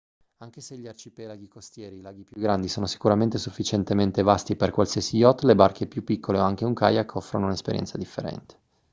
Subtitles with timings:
[0.37, 4.71] anche se gli arcipelaghi costieri e i laghi più grandi sono sicuramente sufficientemente vasti per
[4.71, 8.57] qualsiasi yacht le barche più piccole o anche un kayak offrono un'esperienza differente